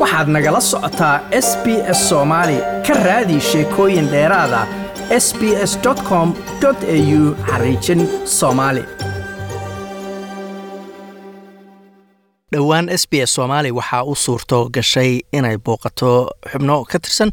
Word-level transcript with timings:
waxaad 0.00 0.28
nagala 0.34 0.60
socotaa 0.70 1.16
s 1.46 1.48
b 1.64 1.66
s 1.98 2.00
soomaali 2.08 2.58
ka 2.86 2.94
raadi 3.06 3.36
sheekooyin 3.50 4.08
dheeraada 4.12 4.60
s 5.24 5.26
b 5.38 5.42
s 5.70 5.72
com 6.08 6.28
au 6.64 7.20
xariijin 7.50 8.00
soomaali 8.38 8.82
dhowaan 12.52 12.88
s 13.00 13.04
b 13.10 13.12
s 13.26 13.34
soomaali 13.34 13.70
waxaa 13.78 14.02
u 14.04 14.14
suurto 14.24 14.58
gashay 14.74 15.12
inay 15.32 15.56
booqato 15.66 16.10
xubno 16.50 16.76
ka 16.90 16.98
tirsan 16.98 17.30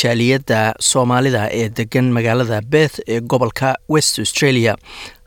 jaaliyadda 0.00 0.58
soomaalida 0.90 1.42
ee 1.60 1.68
degan 1.78 2.06
magaalada 2.16 2.60
beth 2.72 2.96
ee 3.08 3.20
gobolka 3.20 3.74
west 3.92 4.18
australia 4.18 4.74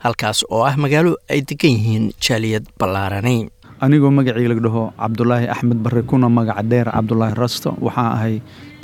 halkaas 0.04 0.44
oo 0.50 0.62
ah 0.68 0.76
magaalo 0.84 1.12
ay 1.32 1.40
degan 1.50 1.70
yihiin 1.76 2.06
jaaliyad 2.28 2.64
ballaarani 2.80 3.36
anigoo 3.84 4.10
magacii 4.18 4.48
la 4.52 4.54
dhaho 4.66 4.82
cabdulaahi 5.02 5.46
axmed 5.54 5.78
bare 5.86 6.02
kuna 6.10 6.28
magaca 6.28 6.62
dheer 6.70 6.86
cabdulaahi 6.96 7.34
rasto 7.42 7.70
waxaa 7.86 8.10
ahay 8.16 8.34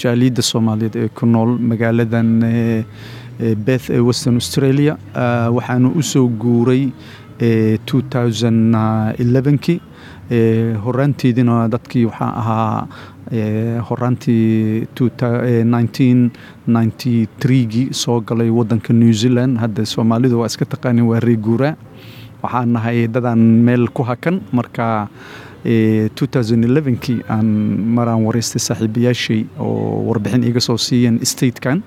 jaaliyadda 0.02 0.42
soomaaliyeed 0.50 0.96
ee 1.02 1.08
ku 1.18 1.26
nool 1.26 1.50
magaaladan 1.70 2.30
beth 3.66 3.86
ee 3.90 4.00
western 4.08 4.34
australia. 4.42 4.96
Waxaanu 5.56 5.88
u 6.00 6.02
soo 6.02 6.26
guuray 6.42 6.82
kii 9.60 9.80
horaanteedina 10.84 11.68
dadkii 11.74 12.04
waxaa 12.10 12.32
ahaa 12.40 12.86
horaantii 13.88 14.86
gii 17.72 17.88
soo 17.92 18.20
galay 18.20 18.50
wadanka 18.50 18.92
new 18.92 19.12
zealand. 19.12 19.58
Hadda 19.58 19.86
soomaalidu 19.86 20.40
waa 20.40 20.46
iska 20.46 20.64
taqaanin 20.64 21.04
waa 21.10 21.20
reeguuraa 21.20 21.74
waxaan 22.42 22.72
nahay 22.74 23.08
dadaan 23.08 23.38
meel 23.66 23.88
ku 23.96 24.02
hakan. 24.02 24.40
Marka 24.52 25.08
kii 27.04 27.20
aan 27.28 27.46
maraan 27.96 28.24
wareystay 28.26 28.60
saaxiibayaashay 28.68 29.44
oo 29.58 30.04
warbixin 30.08 30.42
iga 30.48 30.60
soo 30.60 30.76
siiyeen 30.76 31.18
statekan 31.24 31.82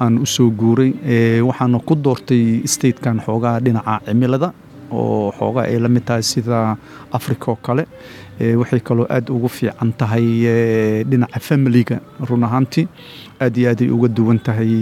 aan 0.00 0.18
u 0.18 0.26
soo 0.26 0.50
guuray 0.50 0.92
waxaana 1.48 1.78
ku 1.88 1.94
doortay 2.04 2.60
statekan 2.66 3.20
xoogaa 3.26 3.60
dhinaca 3.64 4.00
cimilada 4.06 4.52
oo 4.92 5.32
xoogaa 5.38 5.64
ay 5.70 5.78
la 5.80 5.88
mid 5.88 6.04
tahay 6.04 6.22
sida 6.22 6.76
africa 7.12 7.46
oo 7.52 7.56
kale. 7.66 7.84
Waxay 8.60 8.80
kaloo 8.80 9.06
aad 9.08 9.26
ugu 9.30 9.48
fiican 9.48 9.92
tahay 10.00 10.26
dhinaca 11.10 11.40
familiga 11.48 11.96
run 12.28 12.44
ahaantii 12.44 12.86
aad 13.40 13.56
iyo 13.56 13.68
aaday 13.70 13.88
uga 13.96 14.08
duwan 14.08 14.38
tahay 14.46 14.72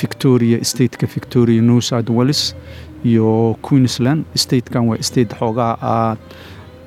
victoria 0.00 0.58
stateka 0.64 1.06
victoria 1.06 1.60
new 1.62 1.80
south 1.80 2.10
welles 2.10 2.54
iyo 3.10 3.56
queensland 3.66 4.24
statekan 4.42 4.88
waa 4.88 5.02
state 5.08 5.32
xoogaa 5.40 5.72
aad 5.94 6.18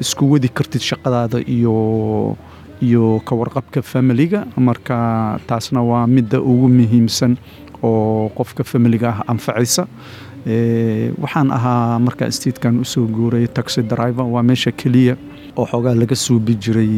isku 0.04 0.24
wadi 0.32 0.50
kartid 0.58 0.82
shaqadaada 0.90 1.40
iyo 1.56 1.76
iyo 2.88 3.04
ka 3.28 3.34
warqabka 3.40 3.82
familiga 3.82 4.40
marka 4.68 4.96
taasna 5.50 5.82
waa 5.90 6.06
midda 6.16 6.38
ugu 6.52 6.68
muhiimsan 6.78 7.34
oo 7.84 8.30
qofka 8.38 8.64
familiga 8.64 9.10
ah 9.10 9.24
anfacaysa. 9.34 9.84
Waxaan 11.22 11.52
ahaa 11.52 12.00
markaa 12.00 12.32
statekan 12.32 12.80
u 12.80 12.86
soo 12.86 13.06
guuray 13.16 13.48
taxi 13.48 13.82
driver 13.84 14.24
waa 14.34 14.44
meesha 14.44 14.72
keliya 14.72 15.16
oo 15.58 15.66
xoogaa 15.72 15.96
laga 16.02 16.16
suubi 16.16 16.56
jiray 16.64 16.94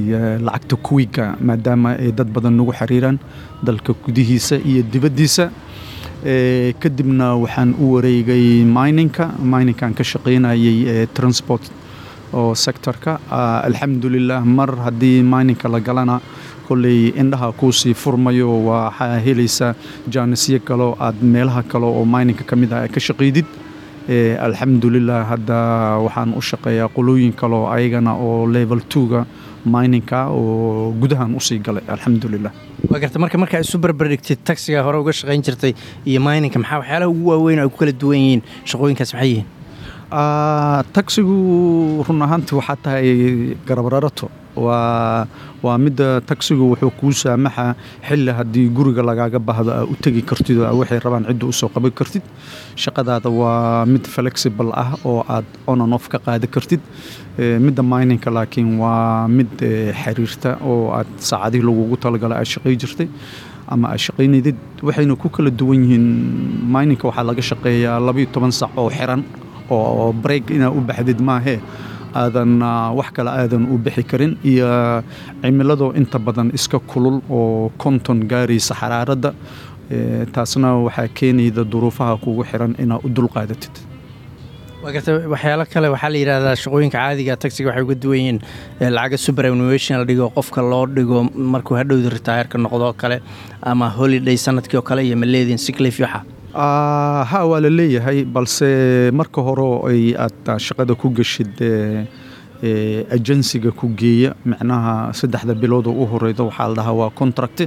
lacagta 0.45 0.75
kuwiga 0.75 1.35
maadaama 1.41 1.89
ay 2.03 2.11
dad 2.11 2.29
badan 2.35 2.53
nagu 2.59 2.71
xiriiraan 2.79 3.17
dalka 3.63 3.93
gudihiisa 4.05 4.55
iyo 4.69 4.83
dibaddiisa 4.91 5.49
kadibna 6.23 7.35
waxaan 7.39 7.73
u 7.79 7.93
wareegay 7.95 8.63
mininka 8.65 9.31
mininkan 9.39 9.93
ka 9.95 10.03
shaqaynayay 10.03 11.07
transport 11.13 11.61
oo 12.33 12.53
sectorka. 12.55 13.19
Alxamdulilah 13.31 14.43
mar 14.45 14.67
haddii 14.85 15.23
mininka 15.23 15.69
la 15.69 15.79
galana 15.79 16.19
kolley 16.67 17.13
indhaha 17.15 17.51
kuusii 17.53 17.93
furmayo 17.93 18.49
waxaa 18.65 19.19
helaysaa 19.25 19.73
jaanisyo 20.09 20.59
kaleo 20.59 20.95
aad 20.99 21.23
meelaha 21.23 21.63
kale 21.63 21.85
oo 21.85 22.05
mininka 22.05 22.43
ka 22.43 22.55
mid 22.55 22.73
ah 22.73 22.87
ka 22.87 22.99
shaqaydid 22.99 23.45
alxamdulilah 24.39 25.25
hadda 25.31 25.57
waxaan 26.05 26.33
u 26.37 26.41
shaqeeyaa 26.41 26.89
qolooyin 26.95 27.33
kaleo 27.33 27.67
ayagana 27.71 28.13
oo 28.15 28.45
level 28.47 28.81
twoga 28.89 29.25
mininka 29.65 30.19
oo 30.31 30.91
gudahan 31.01 31.35
u 31.35 31.39
sii 31.47 31.59
galay 31.59 31.83
alxamdulilah 31.93 32.51
waa 32.91 32.99
garta 33.03 33.19
marka 33.23 33.37
markaa 33.43 33.59
isu 33.65 33.77
barbardhigtid 33.85 34.39
taxiga 34.49 34.83
hore 34.87 34.97
uga 35.03 35.11
shaqayn 35.19 35.41
jirtay 35.47 35.73
iyo 36.09 36.19
mininka 36.27 36.59
maxaa 36.63 36.79
waxyaalaha 36.81 37.09
ugu 37.13 37.29
waaweyn 37.31 37.59
ay 37.63 37.69
ku 37.69 37.77
kala 37.81 37.91
duwan 38.01 38.19
yihiin 38.23 38.41
shaqooyinkaas 38.71 39.11
maxay 39.13 39.29
yihiin? 39.33 39.47
Taxigu 40.95 42.03
run 42.07 42.21
ahaantii 42.25 42.55
waxaa 42.59 42.77
tahay 42.83 43.55
garabrarato 43.67 44.29
waa 44.67 45.77
midda 45.85 46.07
taxigu 46.29 46.65
wuxuu 46.71 46.91
kuu 46.99 47.11
saamaxa 47.21 47.65
xilli 48.07 48.31
haddii 48.39 48.67
guriga 48.77 49.03
lagaaga 49.09 49.39
baahdo 49.47 49.71
aa 49.77 49.83
u 49.93 49.95
tegi 50.03 50.21
kartid 50.29 50.57
waxay 50.79 50.99
rabaan 51.05 51.25
cidda 51.29 51.45
u 51.51 51.53
soo 51.59 51.69
qaban 51.75 51.91
kartid. 51.99 52.23
Shaqadaada 52.83 53.29
waa 53.39 53.85
mid 53.93 54.05
flexible 54.15 54.71
ah 54.83 54.91
oo 55.09 55.19
aad 55.35 55.45
onan 55.71 55.93
of 55.97 56.05
ka 56.13 56.17
qaadi 56.25 56.47
kartid. 56.55 56.81
Midda 57.65 57.83
mininka 57.91 58.29
laakiin 58.37 58.69
waa 58.83 59.27
mid 59.37 59.51
xiriirta 60.01 60.51
oo 60.71 60.79
aad 60.99 61.09
saacadihii 61.29 61.65
lagugu 61.69 61.95
talagala 62.05 62.35
aad 62.41 62.49
shaqay 62.55 62.75
jirtay 62.83 63.07
ama 63.73 63.85
aad 63.93 64.01
shaqaynaydid. 64.07 64.57
Waxayna 64.87 65.15
ku 65.23 65.27
kala 65.35 65.49
duwan 65.59 65.83
yihiin 65.85 66.05
mininka 66.75 67.05
waxaa 67.09 67.25
laga 67.29 67.43
shaqeeyaa 67.51 67.99
labayo 68.07 68.27
toban 68.35 68.51
sac 68.61 68.71
oo 68.81 68.89
xiran 68.97 69.21
oo 69.75 70.11
break 70.23 70.45
inaad 70.55 70.73
u 70.77 70.81
baxdid 70.89 71.19
maahee 71.29 71.59
aadan 72.15 72.51
wax 72.99 73.09
kale 73.15 73.29
aadan 73.31 73.63
u 73.73 73.77
bixi 73.77 74.03
karin. 74.03 74.37
Iyo 74.43 74.69
cimiladoo 75.41 75.91
inta 75.99 76.19
badan 76.19 76.51
iska 76.53 76.79
kulul 76.79 77.21
oo 77.29 77.71
konton 77.77 78.19
gaaraysa 78.31 78.73
xaraaradda 78.81 79.33
taasna 80.33 80.69
waxaa 80.87 81.07
keenayda 81.19 81.63
duruufaha 81.71 82.17
kugu 82.23 82.43
xiran 82.51 82.73
inaad 82.83 83.01
u 83.05 83.09
dulqaadatid 83.09 83.75
waxyaalo 84.83 85.65
kale 85.73 85.87
waxaa 85.93 86.09
la 86.13 86.17
yidhahdaa 86.21 86.55
shaqooyinka 86.63 86.97
caadiga 86.97 87.35
taxiga 87.43 87.69
waxay 87.69 87.83
uga 87.83 87.95
duwan 88.03 88.19
yihiin 88.19 88.39
lacaga 88.97 89.17
superannuation 89.17 89.97
la 89.99 90.05
dhigo 90.09 90.29
qofka 90.37 90.61
loo 90.71 90.85
dhigo 90.97 91.23
markuu 91.53 91.75
hadhowda 91.79 92.09
ritaayarka 92.17 92.57
noqdo 92.65 92.85
oo 92.89 92.93
kale 93.01 93.17
ama 93.71 93.89
holiday 93.97 94.37
sannadkii 94.45 94.77
oo 94.79 94.85
kale 94.89 95.01
iyo 95.07 95.17
maleedin 95.23 95.57
siklif 95.57 95.99
waxa 95.99 96.21
ha 97.31 97.39
waa 97.49 97.59
la 97.65 97.69
leeyahay 97.69 98.19
balse 98.35 98.67
marka 99.19 99.41
hore 99.47 99.67
ay 99.91 100.01
aad 100.25 100.47
shaqada 100.67 100.93
ku 101.01 101.07
geshid 101.19 101.55
ajensiga 102.63 103.71
ku 103.71 103.87
geeya. 103.95 104.33
Micnaha 104.45 105.13
saddexda 105.13 105.53
biloodoo 105.55 105.93
u 106.01 106.05
horeyda 106.11 106.43
waxaa 106.43 106.67
la 106.69 106.75
dhahaa 106.75 106.93
waa 107.01 107.09
contract. 107.09 107.61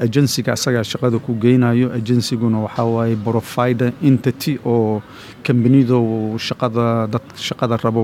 Ajensiga 0.00 0.52
asagaa 0.52 0.82
shaqada 0.84 1.18
ku 1.18 1.34
geynayo. 1.34 1.90
Ajensiguna 1.92 2.58
waxaa 2.66 2.84
waaye 2.84 3.16
provider 3.16 3.92
entity 4.02 4.58
oo 4.64 5.02
kambanido 5.42 5.98
shaqada 6.38 7.06
dad 7.12 7.22
shaqada 7.36 7.76
rabo 7.82 8.02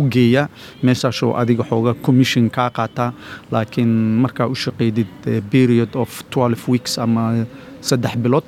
u 0.00 0.06
geeyaa 0.10 0.48
meeshaasoo 0.82 1.32
adiga 1.36 1.64
xooga 1.64 1.94
commission 1.94 2.50
kaa 2.50 2.70
qaataa 2.70 3.12
laakiin 3.52 3.88
markaa 4.24 4.46
u 4.48 4.54
shaqaydid 4.54 5.08
period 5.50 5.88
of 5.96 6.22
twelve 6.30 6.60
weeks 6.68 6.98
ama 6.98 7.46
saddex 7.80 8.16
bilood 8.16 8.44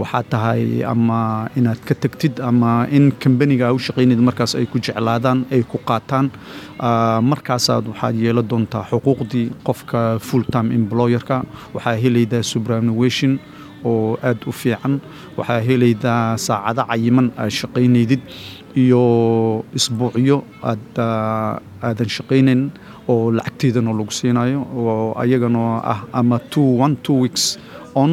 waxaa 0.00 0.22
tahay 0.32 0.62
ama 0.92 1.48
inaad 1.58 1.80
ka 1.88 1.94
tegtid 2.02 2.40
ama 2.40 2.70
in 2.96 3.12
kambaniga 3.22 3.72
u 3.76 3.78
shaqaynid 3.86 4.20
markaas 4.28 4.52
ay 4.58 4.66
ku 4.72 4.78
jeclaadaan 4.86 5.38
ay 5.54 5.62
ku 5.70 5.76
qaataan 5.88 6.26
markaasaad 7.30 7.84
waxaad 7.92 8.14
yeelan 8.24 8.46
doontaa 8.50 8.84
xuquuqdii 8.90 9.46
qofka 9.66 10.18
full 10.28 10.44
time 10.54 10.72
employerka. 10.80 11.44
Waxaa 11.74 11.96
helaydaa 12.02 12.42
subranuation 12.42 13.38
oo 13.84 14.16
aad 14.28 14.40
u 14.46 14.52
fiican. 14.52 14.94
Waxaa 15.36 15.60
helaydaa 15.68 16.36
saacado 16.46 16.82
cayiman 16.90 17.28
aad 17.36 17.50
shaqaynaydid 17.60 18.20
iyo 18.82 19.02
isbuucyo 19.78 20.38
aad 20.70 20.96
aadan 21.86 22.08
shaqaynayn 22.16 22.62
oo 23.12 23.30
lacagteedana 23.38 23.92
lagu 23.98 24.12
siinayo 24.18 24.60
oo 24.76 25.12
ayagana 25.22 25.62
ah 25.92 26.00
ama 26.20 26.38
two 26.52 26.66
one 26.84 26.96
two 27.04 27.18
weeks 27.22 27.58
on 27.94 28.12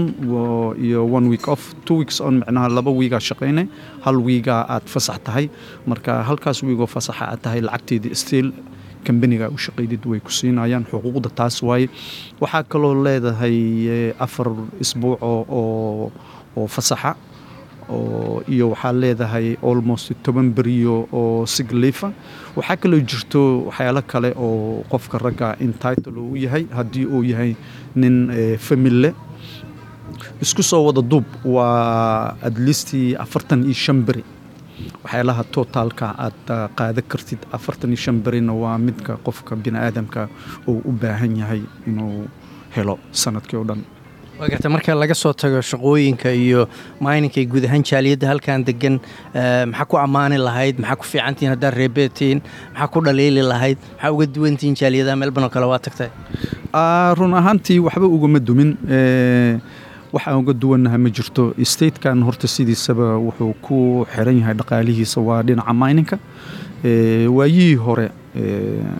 iyo 0.81 1.05
one 1.17 1.27
week 1.29 1.47
off 1.47 1.73
two 1.85 1.97
weeks 2.01 2.19
on 2.21 2.39
micnaha 2.41 2.69
laba 2.69 2.91
wiigaa 2.91 3.19
shaqayne 3.19 3.67
hal 4.05 4.17
wiigaa 4.27 4.65
aad 4.75 4.85
fasax 4.93 5.19
tahay. 5.23 5.49
Marka 5.87 6.23
halkaas 6.23 6.63
wiigoo 6.63 6.87
fasaxa 6.87 7.25
aad 7.31 7.41
tahay 7.41 7.61
lacagteedii 7.61 8.15
stiil 8.15 8.51
kambaniga 9.07 9.47
u 9.49 9.57
shaqaydid 9.57 10.03
way 10.05 10.19
ku 10.19 10.31
siinayaan 10.31 10.85
xuquuqda 10.91 11.29
taas 11.39 11.63
waaye. 11.63 11.87
Waxaa 12.41 12.63
kaloo 12.63 12.93
leedahay 13.05 13.57
afar 14.19 14.47
isbuuco 14.79 15.31
oo 15.49 16.67
fasaxa 16.67 17.15
iyo 18.53 18.69
waxaa 18.73 18.93
leedahay 18.93 19.55
almost 19.63 20.11
toban 20.23 20.51
beriyo 20.57 21.07
oo 21.13 21.45
siglifa 21.45 22.11
waxaa 22.55 22.77
kaloo 22.77 22.99
jirto 22.99 23.41
waxyaalo 23.69 24.01
kale 24.11 24.33
oo 24.37 24.83
qofka 24.91 25.17
ragga 25.17 25.55
intitle 25.59 26.19
uu 26.19 26.35
yahay 26.35 26.65
haddii 26.77 27.05
uu 27.05 27.23
yahay 27.23 27.55
nin 27.95 28.15
famille 28.67 29.13
isku 30.41 30.63
soo 30.63 30.81
wada 30.87 31.01
duub 31.11 31.25
waa 31.55 32.35
adlistii 32.49 33.15
afartan 33.25 33.63
iyo 33.63 33.73
shan 33.85 33.99
beri. 34.07 34.23
Waxyaalaha 35.03 35.43
totaalka 35.55 36.07
aad 36.25 36.47
qaadan 36.79 37.05
kartid 37.11 37.41
afartan 37.57 37.89
iyo 37.93 37.99
shan 38.05 38.17
berina 38.25 38.53
waa 38.63 38.77
midka 38.87 39.17
qofka 39.25 39.55
bini 39.55 39.77
aadamka 39.85 40.27
uu 40.67 40.81
u 40.89 40.91
baahan 41.01 41.35
yahay 41.41 41.61
inuu 41.87 42.27
helo 42.75 42.95
sannadkii 43.11 43.57
oo 43.59 43.63
dhan. 43.69 43.81
Waa 44.39 44.47
garta 44.51 44.69
marka 44.71 44.95
laga 44.95 45.15
soo 45.21 45.33
tago 45.33 45.59
shaqooyinka 45.69 46.29
iyo 46.31 46.61
maalinka 47.03 47.41
guud 47.51 47.65
ahaan 47.67 47.83
jaaliyadda 47.89 48.27
halkan 48.31 48.63
degan 48.69 48.95
maxaa 49.71 49.85
ku 49.91 49.97
ammaani 50.05 50.37
lahayd? 50.47 50.79
Maxaa 50.79 50.95
ku 51.01 51.05
fiicantihiin 51.11 51.51
haddaad 51.53 51.75
reebeetiin 51.81 52.39
maxaa 52.73 52.87
ku 52.93 52.99
dhaliili 53.07 53.43
lahayd? 53.51 53.77
Maxaa 53.95 54.11
uga 54.15 54.25
duwantihiin 54.35 54.75
jaaliyadaha? 54.81 55.15
Melbourne 55.21 55.47
oo 55.49 55.53
kale 55.55 55.67
waa 55.73 55.79
tagtay. 55.87 56.09
Run 57.19 57.33
ahaantii 57.41 57.79
waxba 57.87 58.07
ugama 58.15 58.39
dumin 58.39 58.71
waxaan 60.13 60.37
uga 60.41 60.53
duwannaha 60.53 60.97
ma 60.97 61.09
jirto. 61.09 61.53
Statekan 61.63 62.23
horta 62.27 62.47
sidiisaba 62.47 63.17
wuxuu 63.25 63.53
ku 63.65 64.05
xiran 64.13 64.37
yahay 64.41 64.55
dhaqaalihiisa 64.61 65.21
waa 65.27 65.41
dhinaca 65.43 65.73
mininka 65.81 66.17
waayihii 67.37 67.75
hore 67.85 68.07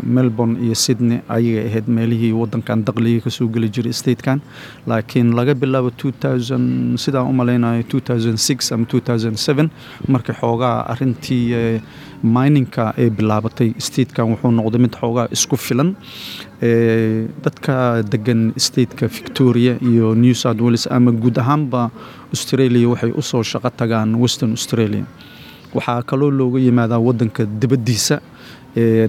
melbourne 0.04 0.58
iyo 0.66 0.76
sydney 0.76 1.20
ayay 1.30 1.68
ahayd 1.68 1.88
meelihii 1.88 2.32
wadankan 2.34 2.84
daqliga 2.88 3.24
ka 3.26 3.30
soo 3.30 3.48
geli 3.48 3.70
jiray 3.70 3.94
statekan. 3.94 4.42
Laakiin 4.88 5.34
laga 5.36 5.54
bilaabo 5.56 5.92
sidaan 6.98 7.28
u 7.30 7.34
malaynayo 7.34 7.84
ama 8.72 9.70
markii 10.08 10.34
xoogaa 10.42 10.86
arintii 10.92 11.82
mininka 12.24 12.94
ay 12.98 13.10
bilaabatay 13.10 13.74
statekan 13.78 14.26
wuxuu 14.34 14.52
noqday 14.52 14.80
mid 14.82 14.94
xoogaa 15.02 15.28
isku 15.32 15.58
filan. 15.58 15.96
Dadka 17.44 18.02
degan 18.12 18.54
stateka 18.58 19.08
victoria 19.08 19.78
iyo 19.82 20.16
new 20.16 20.34
south 20.34 20.62
wales 20.62 20.88
ama 20.92 21.12
guud 21.12 21.38
ahaanba 21.38 21.92
australia 22.34 22.90
waxay 22.90 23.12
u 23.16 23.22
soo 23.22 23.44
shaqo 23.44 23.70
tagaan 23.70 24.16
western 24.16 24.52
australia. 24.52 25.04
Waxaa 25.74 26.02
kaloo 26.04 26.32
looga 26.32 26.60
yimaadaa 26.60 27.00
wadanka 27.00 27.46
dibaddiisa 27.46 28.20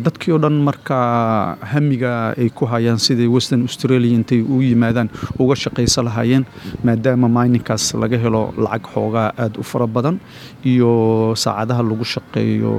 dadkii 0.05 0.33
oo 0.35 0.39
dhan 0.45 0.57
markaa 0.69 1.57
hamiga 1.73 2.13
ay 2.43 2.49
ku 2.59 2.65
hayaan 2.73 2.99
sidai 3.07 3.29
western 3.37 3.63
australia 3.69 4.13
intay 4.19 4.41
u 4.43 4.61
yimaadaan 4.63 5.09
uga 5.39 5.55
shaqaysa 5.65 6.03
lahaayeen 6.09 6.45
maadaama 6.85 7.29
mininkaas 7.37 7.85
laga 8.03 8.19
helo 8.25 8.43
lacag 8.65 8.87
xoogaa 8.95 9.29
aada 9.43 9.59
u 9.63 9.67
fara 9.73 9.87
badan 9.97 10.17
iyo 10.73 10.91
saacadaha 11.45 11.83
lagu 11.91 12.05
shaqeeyo 12.15 12.73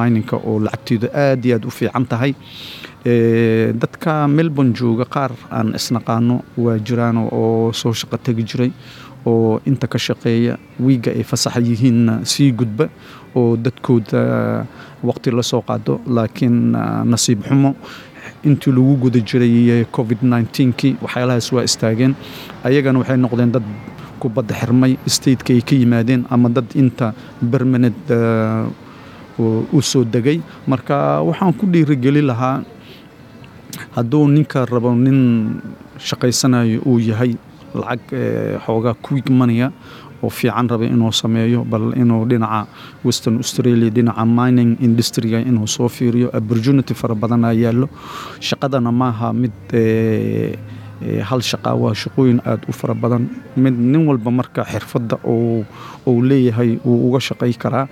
mininka 0.00 0.36
oo 0.36 0.58
lacagteedu 0.66 1.06
aad 1.26 1.44
iyo 1.44 1.56
aad 1.56 1.64
u 1.70 1.70
fiican 1.78 2.06
tahay. 2.12 2.32
Dadka 3.82 4.26
melbourne 4.28 4.72
jooga 4.74 5.04
qaar 5.14 5.32
aan 5.50 5.72
isnaqaano 5.78 6.36
waa 6.64 6.78
jiraan 6.78 7.16
oo 7.32 7.72
soo 7.72 7.92
shaqo 8.00 8.16
tegi 8.26 8.42
jiray 8.50 8.70
oo 9.30 9.60
inta 9.70 9.86
ka 9.92 9.98
shaqeeya 10.06 10.54
wiigga 10.86 11.10
ay 11.18 11.22
fasaxa 11.30 11.60
yihiinna 11.68 12.14
sii 12.32 12.50
gudba 12.60 12.86
oo 13.38 13.56
dadkooda 13.64 14.20
waqti 15.08 15.30
la 15.36 15.42
soo 15.50 15.62
qaado. 15.68 16.00
Laakiin 16.16 16.56
nasiib 17.12 17.40
xumo 17.48 17.70
intii 18.48 18.72
lagu 18.76 18.94
guda 19.02 19.20
jiray 19.28 19.84
covid 19.96 20.18
kii 20.78 20.96
waxyaalahaas 21.04 21.48
waa 21.52 21.64
istaageen. 21.68 22.14
Ayagana 22.64 22.98
waxay 23.02 23.16
noqdeen 23.24 23.52
dad 23.56 23.66
kubadda 24.22 24.54
xirmay 24.60 24.92
stateka 25.06 25.52
ay 25.54 25.62
ka 25.68 25.74
yimaadeen 25.76 26.22
ama 26.30 26.48
dad 26.48 26.66
inta 26.74 27.12
bermaned 27.42 27.94
u 29.72 29.80
soo 29.82 30.04
degay. 30.04 30.40
Marka 30.66 31.22
waxaan 31.22 31.52
ku 31.58 31.66
dhiirigeli 31.66 32.22
lahaa 32.22 32.62
hadduu 33.94 34.26
ninka 34.28 34.66
rabo 34.66 34.90
nin 34.94 35.60
shaqaysanayo 35.98 36.82
uu 36.86 36.98
yahay 36.98 37.36
lacag 37.74 38.00
xoogaa 38.66 38.94
quick 39.06 39.28
monaya 39.30 39.72
oo 40.22 40.30
fiican 40.30 40.68
raba 40.68 40.84
inuu 40.84 41.12
sameeyo 41.12 41.64
bal 41.64 41.92
inuu 42.02 42.24
dhinaca 42.30 42.66
western 43.04 43.36
australia 43.36 43.90
dhinaca 43.90 44.24
mining 44.26 44.76
industriga 44.80 45.38
inuu 45.40 45.66
soo 45.66 45.88
fiiriyo. 45.88 46.28
Opportunity 46.34 46.94
fara 46.94 47.14
badanaa 47.14 47.52
yaallo. 47.52 47.88
Shaqadana 48.40 48.90
maaha 48.92 49.32
mid 49.32 49.52
hal 51.28 51.40
shaqa 51.50 51.70
waa 51.82 51.94
shaqooyin 51.94 52.40
aada 52.44 52.66
u 52.68 52.72
fara 52.72 52.94
badan. 52.94 53.28
Mid 53.56 53.74
nin 53.78 54.06
walba 54.08 54.30
marka 54.30 54.64
xirfadda 54.72 55.16
uu 55.24 55.64
leeyahay 56.28 56.78
uu 56.84 56.96
uga 57.08 57.20
shaqay 57.28 57.52
karaa 57.62 57.86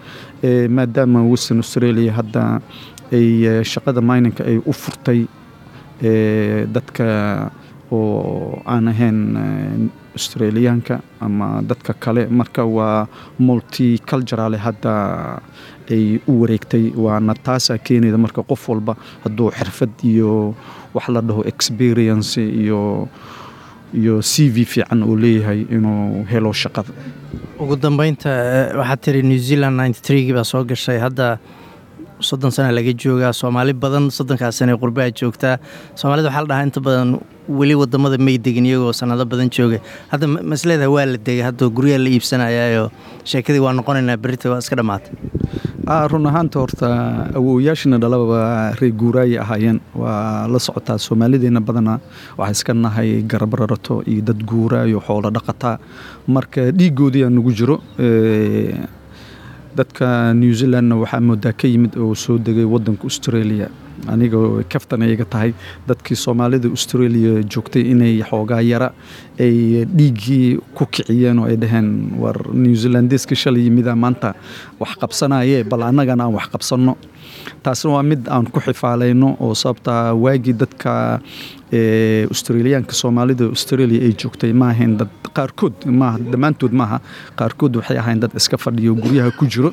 maadaama 0.76 1.22
western 1.32 1.58
australia 1.62 2.12
hadda 2.19 2.44
ay 3.12 3.26
shaqada 3.72 4.00
mininka 4.11 4.43
ay 4.50 4.58
u 4.58 4.72
furtay 4.82 5.20
dadka 6.75 7.06
oo 7.93 8.62
aan 8.67 8.88
ahayn 8.88 9.19
australiyaanka 10.17 11.00
ama 11.21 11.62
dadka 11.62 11.93
kale. 11.94 12.27
Marka 12.27 12.65
waa 12.65 13.06
multiculturale 13.38 14.56
hadda 14.56 14.93
ay 15.91 16.19
u 16.27 16.41
wareegtay 16.41 16.85
waana 16.97 17.35
taasaa 17.35 17.79
keenayda 17.79 18.19
marka 18.19 18.43
qof 18.43 18.69
walba 18.69 18.97
hadduu 19.25 19.50
xirfad 19.59 19.91
iyo 20.05 20.55
wax 20.94 21.09
la 21.09 21.21
dhaho 21.21 21.43
experience 21.53 22.41
iyo 22.41 23.09
iyo 23.94 24.23
c 24.23 24.49
v 24.55 24.65
fiican 24.65 25.03
uu 25.03 25.17
leeyahay 25.17 25.61
inuu 25.71 26.25
helo 26.32 26.53
shaqada. 26.53 26.91
Ugu 27.61 27.77
dambeynta 27.77 28.31
waxaad 28.79 29.00
tiri 29.05 29.23
new 29.23 29.39
zealand 29.39 29.94
threegii 30.06 30.32
baa 30.32 30.44
soo 30.44 30.65
gashay. 30.65 30.99
Hadda 30.99 31.39
soddon 32.21 32.51
sana 32.51 32.73
laga 32.73 32.93
joogaa 32.93 33.33
soomaali 33.33 33.73
badan 33.73 34.11
soddonkaas 34.11 34.59
sana 34.59 34.77
qurbaha 34.83 35.11
joogtaa. 35.21 35.59
Soomaalida 35.95 36.29
waxaa 36.29 36.43
la 36.43 36.49
dhahaa 36.51 36.67
inta 36.69 36.81
badan 36.81 37.21
weli 37.49 37.75
waddamada 37.75 38.19
may 38.19 38.39
degin 38.39 38.67
iyagoo 38.67 38.93
sanado 38.93 39.25
badan 39.25 39.51
jooga. 39.57 39.79
Hadda 40.13 40.27
masleedaha 40.53 40.91
waa 40.97 41.07
la 41.13 41.19
degay 41.19 41.43
hadda 41.49 41.69
guryaha 41.77 41.99
la 42.05 42.11
iibsanayaayo 42.11 42.85
sheekadii 43.25 43.61
waa 43.67 43.73
noqonaynaa 43.79 44.17
berita 44.17 44.51
waa 44.51 44.59
iska 44.65 44.77
dhammaatay 44.77 45.13
run 46.11 46.27
ahaanta 46.27 46.59
horta 46.59 46.87
awoowayaashina 47.39 47.99
dhalaba 48.03 48.39
reer 48.81 48.93
guuraayay 48.93 49.39
ahaayeen. 49.45 49.79
Waa 49.95 50.49
la 50.53 50.59
socotaa 50.59 50.99
soomaalideena 50.99 51.61
badana 51.61 52.01
waxaa 52.39 52.53
iska 52.59 52.75
nahay 52.75 53.23
garabrarato 53.23 54.03
iyo 54.07 54.23
dad 54.23 54.41
guuraayo 54.51 55.01
xoolo 55.07 55.31
dhaqataa. 55.37 55.79
Marka 56.27 56.71
dhiigoodii 56.79 57.23
aa 57.25 57.31
nagu 57.31 57.53
jiro 57.59 57.77
dadka 59.78 60.32
new 60.34 60.52
zealandna 60.61 60.96
waxaa 61.02 61.20
moodaa 61.28 61.52
ka 61.61 61.67
yimid 61.69 61.96
oo 61.96 62.14
soo 62.14 62.38
degay 62.38 62.64
wadanka 62.75 63.05
australia. 63.11 63.69
Aniga 64.12 64.38
kaftan 64.73 65.02
iga 65.02 65.25
tahay 65.25 65.52
dadkii 65.88 66.17
soomaalida 66.25 66.69
australia 66.69 67.32
joogtay 67.52 67.82
inay 67.93 68.20
xoogaa 68.31 68.61
yara 68.70 68.88
ay 69.40 69.84
dhiiggii 69.99 70.58
ku 70.76 70.84
kiciyeen 70.94 71.38
oo 71.38 71.46
ay 71.50 71.56
dhaheen 71.62 71.88
war 72.23 72.37
new 72.52 72.75
zealandeska 72.82 73.34
shalay 73.43 73.62
yimida 73.67 73.94
maanta 73.96 74.34
wax 74.81 74.93
qabsanaye 75.02 75.64
bal 75.70 75.82
annagana 75.88 76.25
aan 76.26 76.34
wax 76.38 76.49
qabsanno. 76.55 76.94
Taasna 77.64 77.90
waa 77.96 78.02
mid 78.02 78.29
aan 78.29 78.46
ku 78.52 78.61
xifaalayno 78.61 79.37
oo 79.40 79.55
sababta 79.55 79.94
waagii 80.24 80.53
dadka 80.62 80.93
australiyaanka 82.31 82.93
soomaalida 83.03 83.44
australia 83.55 84.01
ay 84.06 84.12
joogtay 84.22 84.53
ma 84.53 84.69
ahayn 84.74 84.96
dad 85.01 85.08
qaarkood 85.36 85.86
maaha 86.00 86.19
dhammaantood 86.32 86.72
maaha 86.81 86.98
qaarkood 87.38 87.72
waxay 87.81 87.98
ahayn 88.02 88.20
dad 88.24 88.32
iska 88.40 88.56
fadhiyo 88.64 88.94
guryaha 89.02 89.31
ku 89.38 89.44
jiro. 89.55 89.70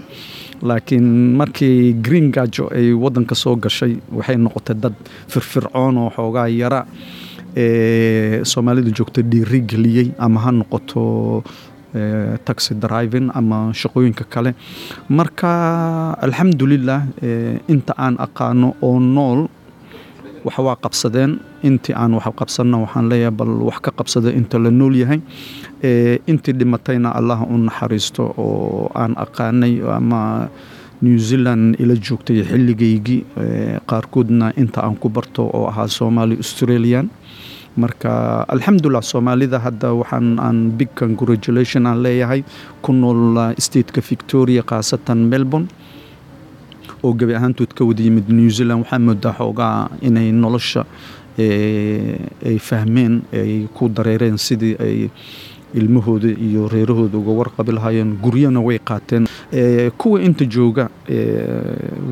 Laakiin 0.69 1.07
markii 1.39 1.93
green 2.05 2.27
gajo 2.31 2.69
ay 2.77 2.87
wadanka 3.03 3.35
soo 3.35 3.55
gashay 3.63 3.93
waxay 4.17 4.37
noqotay 4.45 4.75
dad 4.83 4.95
firfircoon 5.31 5.97
oo 6.03 6.09
xoogaa 6.15 6.47
yara 6.61 6.81
soomaalida 8.51 8.91
joogta 8.97 9.21
dhiiri 9.31 9.59
geliyey 9.71 10.07
ama 10.25 10.39
ha 10.45 10.51
noqoto 10.51 11.03
taxi 12.45 12.73
driving 12.83 13.27
ama 13.39 13.57
shaqooyinka 13.81 14.23
kale. 14.33 14.51
Marka 15.09 15.49
alxamdulilah 16.25 17.01
inta 17.73 17.93
aan 18.05 18.15
aqaano 18.25 18.69
oo 18.81 18.99
nool 18.99 19.41
wax 20.45 20.57
waa 20.59 20.75
qabsadeen. 20.75 21.39
Intii 21.63 21.93
aan 21.95 22.13
wax 22.17 22.27
qabsanna 22.39 22.77
waxaan 22.83 23.09
leeyahay 23.09 23.31
bal 23.39 23.53
wax 23.69 23.79
ka 23.85 23.91
qabsada 23.91 24.29
inta 24.31 24.59
la 24.59 24.69
nool 24.71 24.95
yahay. 24.95 25.21
Intii 26.27 26.53
dhimatayna 26.59 27.09
allah 27.19 27.39
u 27.49 27.57
naxariisto 27.57 28.23
oo 28.37 28.89
aan 28.95 29.13
aqaanay 29.17 29.81
ama 29.97 30.49
new 31.01 31.17
zealand 31.17 31.75
ila 31.79 31.95
joogtay 31.95 32.43
xilligaygii. 32.43 33.23
Qaarkoodna 33.87 34.53
inta 34.57 34.81
aan 34.83 34.95
ku 34.95 35.09
barto 35.09 35.43
oo 35.53 35.67
ahaa 35.67 35.87
somali 35.87 36.35
australian. 36.35 37.09
Marka 37.75 38.45
alxamdulilah 38.53 39.01
soomaalida 39.01 39.57
hadda 39.59 39.93
waxaan 39.97 40.37
aan 40.39 40.71
big 40.77 40.89
congratulation 40.95 41.87
aan 41.87 42.03
leeyahay 42.03 42.43
ku 42.81 42.93
nool 42.93 43.53
stateka 43.57 44.01
victoria 44.09 44.61
khaasatan 44.61 45.17
melbourne 45.31 45.67
oo 47.03 47.13
gebi 47.13 47.35
ahaantood 47.35 47.73
ka 47.77 47.83
wada 47.85 48.03
yimid 48.03 48.29
new 48.29 48.49
zealand 48.49 48.81
waxaa 48.83 48.99
moodaa 48.99 49.33
xoogaa 49.39 49.89
inay 50.01 50.31
nolosha 50.31 50.85
ay 52.49 52.57
fahmeen 52.59 53.21
ay 53.33 53.67
ku 53.73 53.89
dareereen 53.89 54.37
sidii 54.37 54.75
ay 54.79 55.09
ilmahooda 55.73 56.29
iyo 56.47 56.67
reerahooda 56.69 57.17
uga 57.17 57.31
warqabi 57.39 57.71
lahaayeen 57.73 58.11
guryana 58.21 58.61
way 58.61 58.77
qaateen. 58.89 59.25
Kuwa 59.97 60.21
inta 60.21 60.45
jooga 60.45 60.85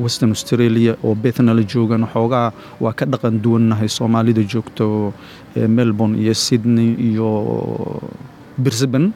western 0.02 0.30
australia 0.34 0.96
oo 1.04 1.14
bethnala 1.14 1.62
joogan 1.62 2.02
xoogaa 2.14 2.50
waa 2.80 2.92
ka 2.92 3.06
dhaqan 3.06 3.38
duwannahay 3.44 3.88
soomaalida 3.88 4.42
joogto 4.42 5.14
melbourne 5.54 6.18
iyo 6.18 6.34
sydney 6.34 6.90
iyo 6.98 7.28
brisbane 8.58 9.10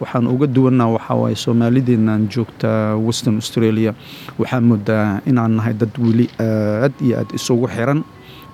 waxaan 0.00 0.26
uga 0.30 0.46
duwanaa 0.46 0.86
waxaa 0.96 1.16
waaye 1.22 1.36
soomaalideenaan 1.36 2.28
joogta 2.34 2.96
western 3.06 3.34
australia. 3.42 3.94
Waxaa 4.38 4.60
moodaa 4.60 5.20
inaan 5.26 5.56
nahay 5.56 5.74
dad 5.74 5.90
weli 5.98 6.26
aad 6.38 6.92
iyo 7.02 7.18
aad 7.18 7.30
isugu 7.34 7.66
xiran. 7.68 8.04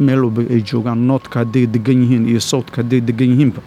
Meel 0.00 0.24
walba 0.24 0.42
ay 0.50 0.62
joogaan 0.62 1.06
noodka 1.06 1.38
hadday 1.44 1.66
degan 1.66 2.00
yihiin 2.02 2.24
iyo 2.28 2.40
sawdka 2.40 2.82
hadday 2.82 3.00
degan 3.00 3.28
yihiinba. 3.34 3.62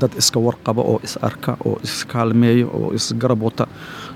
Dad 0.00 0.12
iska 0.18 0.40
warqaba 0.40 0.82
oo 0.82 1.00
is 1.04 1.18
arka 1.22 1.56
oo 1.64 1.78
iskaalmeeya 1.82 2.66
oo 2.66 2.92
isgarab 2.94 3.42
wata. 3.42 3.66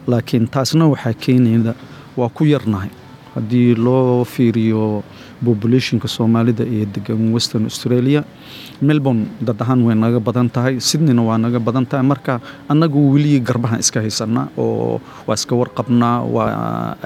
Laakiin 0.06 0.48
taasna 0.48 0.86
waxaa 0.88 1.12
keenayda 1.12 1.74
waa 2.16 2.28
ku 2.28 2.44
yarnahay 2.44 2.90
haddii 3.34 3.74
loo 3.86 4.24
fiiriyo 4.34 5.02
populationka 5.44 6.08
soomaalida 6.16 6.64
ee 6.76 6.84
degan 6.94 7.20
western 7.34 7.64
australia 7.70 8.20
melbourne 8.88 9.24
dad 9.48 9.58
ahaan 9.64 9.80
way 9.86 9.94
naga 10.04 10.20
badan 10.28 10.48
tahay 10.56 10.74
sydneyna 10.88 11.22
waa 11.28 11.38
naga 11.44 11.60
badan 11.68 11.86
tahay. 11.90 12.04
Marka 12.12 12.34
annagu 12.72 13.00
weli 13.14 13.40
garbahan 13.48 13.80
iska 13.84 14.00
haysanaa 14.04 14.46
oo 14.64 15.00
waa 15.26 15.34
iska 15.40 15.54
warqabnaa 15.60 16.16
waa 16.36 16.48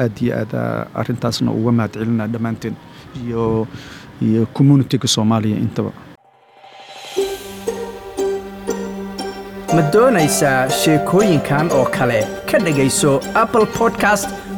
aad 0.05 0.17
iyo 0.25 0.33
aad 0.41 0.53
arintaasna 1.01 1.51
uga 1.59 1.73
mahad 1.79 1.93
celinaa 1.99 2.29
dhammaanteen 2.35 2.77
iyo 3.25 3.67
iyo 4.29 4.47
communitiga 4.57 5.09
soomaaliya 5.17 5.59
intaba. 5.67 5.93
Ma 9.77 9.83
doonaysaa 9.93 10.69
sheekooyinkan 10.81 11.71
oo 11.79 11.85
kale? 11.97 12.21
Ka 12.51 12.59
dhegayso 12.65 13.13
apple 13.43 13.67
podcast 13.79 14.29